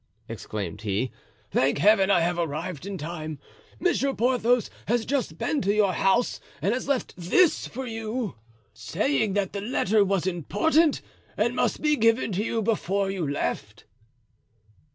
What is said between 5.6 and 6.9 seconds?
to your house and has